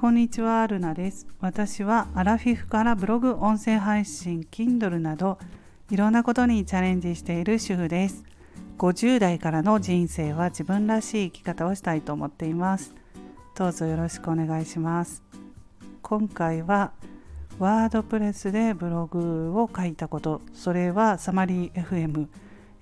[0.00, 1.26] こんにちは、ルナです。
[1.40, 5.38] 私はアラフィフからブログ、音声配信、Kindle など
[5.90, 8.24] いろんなことにチャレンジしている主婦です。
[8.78, 12.94] 50代からの人生は自分らしい生き方をしたいと思っています。
[13.54, 15.22] どうぞよろしくお願いします。
[16.00, 16.92] 今回は
[17.58, 22.26] ワードプレスでブログを書いたこと、それはサマリー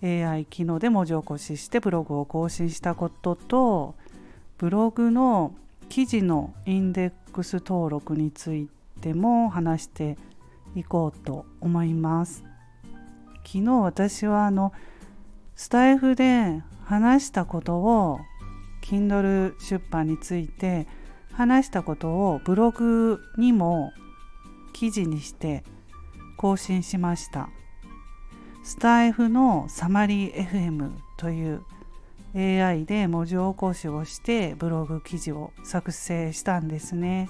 [0.00, 3.96] FM AI 機能で文字起こししてブログを更新したことと
[4.56, 5.52] ブログの
[5.88, 8.68] 記事のインデックス登録につい
[9.00, 10.16] ても話して
[10.74, 12.44] いこうと思います。
[13.44, 14.72] 昨日私はあの
[15.56, 18.20] スタイフで話したことを
[18.82, 20.86] Kindle 出版について
[21.32, 23.92] 話したことをブログにも
[24.72, 25.64] 記事にして
[26.36, 27.48] 更新しました。
[28.62, 31.62] スタイフのサマリー FM という
[32.34, 37.28] AI で文字起こしをしてブログ記事を作成したんですね。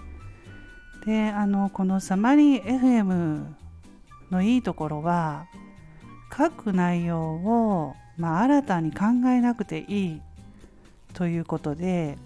[1.06, 3.46] であのこのサマリー FM
[4.30, 5.46] のいいところは
[6.36, 10.22] 書く内容を、まあ、新たに考えなくていい
[11.14, 12.18] ということで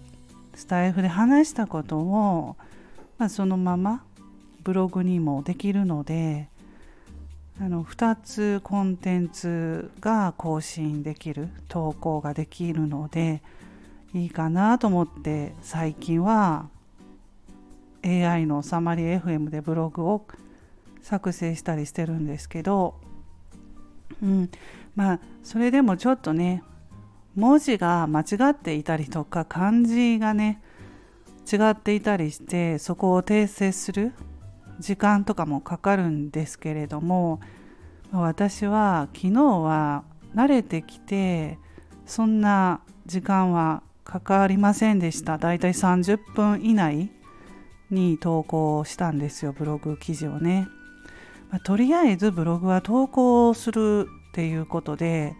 [0.55, 2.55] スタイフで話したことを、
[3.17, 4.03] まあ、そのまま
[4.63, 6.49] ブログにもできるので
[7.61, 13.41] あの2つコンテンツが更新できる投稿ができるので
[14.13, 16.67] いいかなと思って最近は
[18.03, 20.25] AI のサマリ FM でブログを
[21.01, 22.95] 作成したりしてるんですけど、
[24.21, 24.49] うん、
[24.95, 26.63] まあそれでもちょっとね
[27.35, 30.61] 文字が間違っていたりとか漢字がね
[31.51, 34.13] 違っていたりしてそこを訂正する
[34.79, 37.39] 時間とかもかかるんですけれども
[38.11, 40.03] 私は昨日は
[40.35, 41.57] 慣れてきて
[42.05, 45.37] そんな時間はかかりませんでした。
[45.37, 47.09] だいたい30分以内
[47.89, 50.67] に投稿したんですよブログ記事をね、
[51.49, 55.35] まあ、とりあえずブログは投稿するっていうことで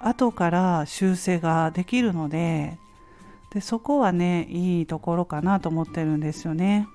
[0.00, 2.78] 後から修正ができるので
[3.52, 6.88] でそこはねいいところかなと思ってるんですよね。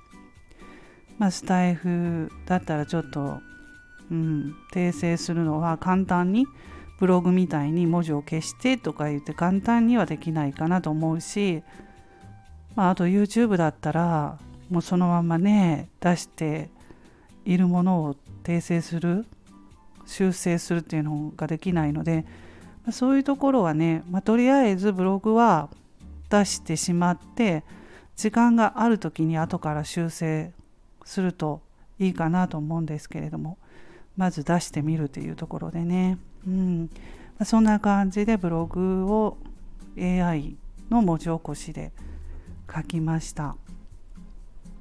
[1.19, 3.41] まあ、スタイフだったらちょっと、
[4.09, 6.47] うん、訂正するのは簡単に
[7.00, 11.62] ブログみたいに文字を消してとか言って簡単にはできないかなと思うし、
[12.75, 16.69] まあ、あと YouTube だったらもうそのままね出して
[17.46, 19.25] いるものを訂正する
[20.06, 22.25] 修正するっていうのができないので、
[22.85, 25.69] ま、そういうところはね、まあ、とりあえずブログは
[26.29, 27.63] 出してしまって
[28.16, 30.52] 時間がある時に後から修正
[31.06, 31.62] すると
[32.00, 33.58] いいかなと思うんですけれども
[34.18, 36.18] まず出してみるというところでね、
[36.48, 36.90] うん
[37.38, 39.38] まそんな感じでブログを
[39.98, 40.56] AI
[40.90, 41.92] の文字起こしで
[42.74, 43.56] 書きました。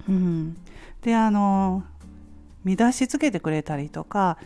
[0.09, 0.57] うん、
[1.03, 1.85] であの
[2.65, 4.39] 見出しつけてくれたりとか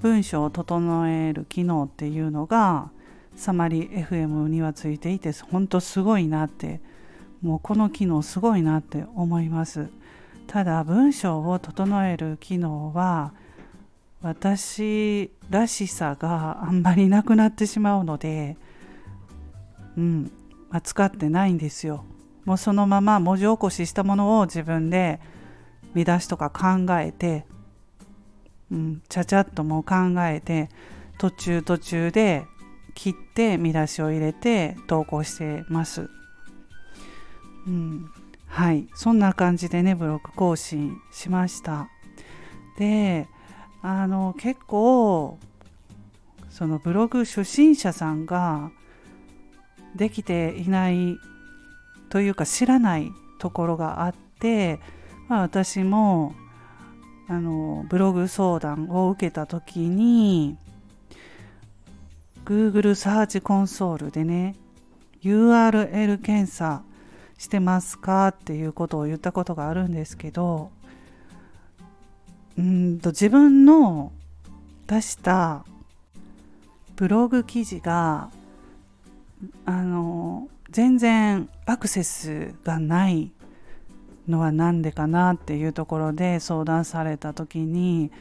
[0.00, 2.90] 文章を整える機能っていうのが
[3.36, 6.80] サマリ FM にはついていて本当すごいなって
[7.42, 9.88] もうこの機能すごいなって思います。
[10.50, 13.32] ただ文章を整える機能は
[14.20, 18.56] 私らしさがあんまりなくなってしまうので、
[19.96, 20.32] うん
[20.68, 22.04] まあ、使ってないんですよ。
[22.44, 25.20] もうそのまま文字起こししたものを自分で
[25.94, 27.46] 見出しとか考えて、
[28.72, 29.94] うん、ちゃちゃっともう考
[30.26, 30.68] えて
[31.18, 32.44] 途中途中で
[32.96, 36.10] 切って見出しを入れて投稿してます。
[37.68, 38.10] うん、
[38.50, 38.88] はい。
[38.94, 41.88] そんな感じでねブログ更新しました。
[42.78, 43.28] で
[43.80, 45.38] あの結構
[46.50, 48.70] そのブログ初心者さんが
[49.94, 51.16] できていない
[52.10, 54.80] というか知らないところがあって、
[55.28, 56.34] まあ、私も
[57.28, 60.56] あのブログ相談を受けた時に
[62.44, 64.56] Google サーチコンソールでね
[65.22, 66.82] URL 検査
[67.40, 70.70] してますかっていうことを言ったことがあるんですけど
[72.58, 74.12] うんと自分の
[74.86, 75.64] 出した
[76.96, 78.28] ブログ記事が
[79.64, 83.30] あの全然アクセスがない
[84.28, 88.12] のは何でかなっていうところで相談された時に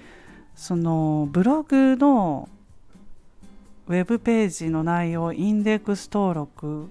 [0.56, 2.48] そのブログの
[3.88, 6.89] ウェブページの内容をインデックス登録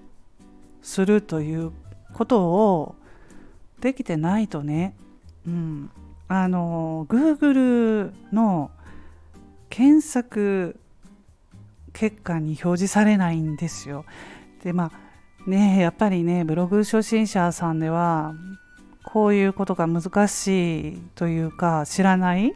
[0.83, 1.71] するという
[2.13, 2.95] ことを
[3.81, 4.95] できてないとね、
[5.47, 5.91] うん、
[6.27, 8.71] あの Google の
[9.69, 10.79] 検索
[11.93, 14.05] 結果に表示されないんですよ。
[14.63, 18.33] でまあねやっぱりねブログ初心者さんでは
[19.03, 22.53] こういうことが難しいというか知らない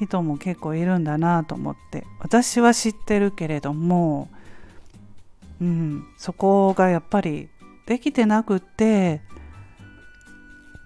[0.00, 2.06] 人も結構いるんだなと思って。
[2.20, 4.28] 私は知ってるけれども、
[5.60, 7.48] うん、そこがやっぱり
[7.86, 9.20] できてなくって、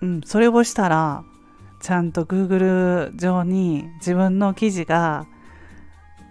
[0.01, 1.25] うん、それをしたら
[1.81, 5.27] ちゃんと Google 上に自分の記事が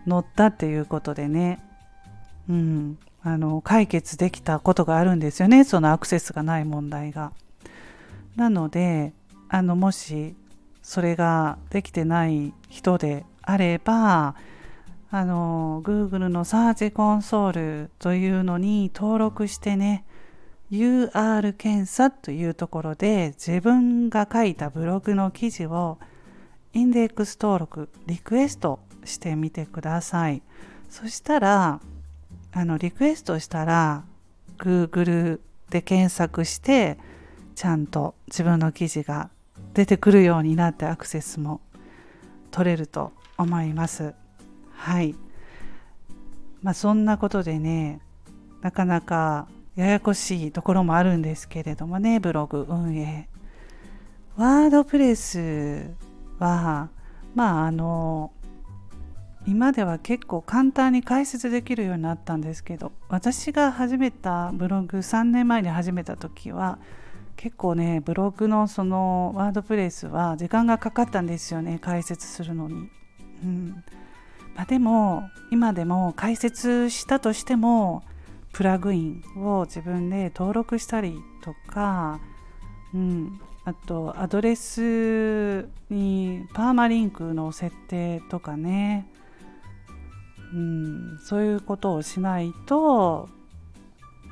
[0.08, 1.60] 載ったっていうことでね、
[2.50, 5.64] うん、あの解決できたことがあるんですよね。
[5.64, 7.32] そのアクセスがない問題が。
[8.36, 9.14] なので
[9.50, 10.36] あのもし
[10.82, 14.36] それができてない人であれば
[15.10, 17.52] あの Google のサーチコンソー
[17.86, 20.04] ルというのに登録してね
[20.72, 26.00] UR 検査というところで自分が書いたブログの記事を
[26.74, 30.42] インデックス登録リクエストしてみてください
[30.90, 31.80] そしたら
[32.52, 34.06] あのリクエストしたら
[34.58, 35.40] Google
[35.70, 36.98] で検索して
[37.56, 39.30] ちゃんと自分の記事が
[39.74, 41.62] 出てくるようになってアクセスも
[42.52, 44.14] 取れると思います。
[44.72, 45.16] はい。
[46.62, 48.00] まあそんなことでね
[48.62, 53.28] なかなかややこしいところもあるんですけれどもねブログ運営。
[54.38, 55.92] ワードプレス
[56.40, 56.90] は
[57.34, 58.32] まああの
[59.48, 66.80] 今では結構簡単に解説できるようになったんですけど私が始めたブログ3年前に始めた時は
[67.36, 72.90] 結構ねブログのそのワードプレスは時間がかかったんですよね解説するのに。
[73.44, 73.84] うん
[74.56, 78.04] まあ、でも今でも解説したとしても
[78.56, 82.22] プラグインを自分で登録したりとか、
[82.94, 89.08] うん、あとアドレスにパーマリンクの設定とかね。
[90.54, 93.28] うん、そういうことをしないと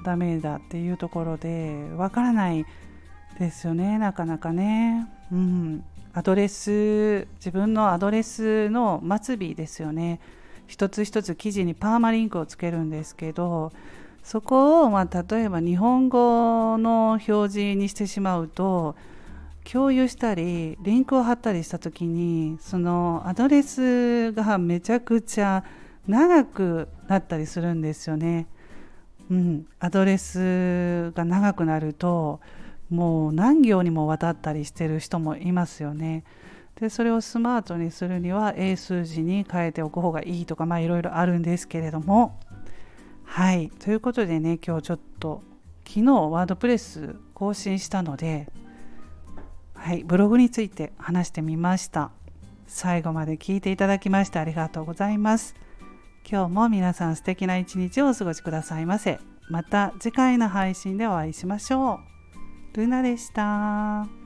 [0.06, 2.66] ダメだっていうところでわからない
[3.40, 5.84] ですよねなかなかね、うん、
[6.14, 10.22] アドレス自分のアドレスの末尾ですよね。
[10.66, 13.74] 一つ一つ記事にパーマリンクをつけるんですけど
[14.24, 18.96] そこを、まあ、例えば日本語の表示にしてしまうと
[19.70, 25.64] 共有したりリンクを貼ったりした時にそのアドレスがめちゃくちゃ
[26.08, 28.48] 長くなったりするんですよね。
[29.31, 32.42] うん、アドレスが長くなると
[32.90, 36.24] もう何行にもわたったりしてる人もいますよね。
[36.80, 42.40] でそれをスマートにするには英数字に変えておく方がいいとかまあいろいろあるんですけれども
[43.33, 45.41] はいということでね今日ちょっと
[45.88, 48.47] 昨日ワードプレス更新したので
[49.74, 52.12] はいブログについて話してみました
[52.68, 55.56] 最後まで聞いていただきましてありがとうございます
[56.30, 59.19] 今日も皆さん素敵な一日をお過ごしくださいませ。
[59.50, 62.00] また次回の配信でお会いしましょ
[62.74, 62.77] う。
[62.77, 64.23] ルナでした。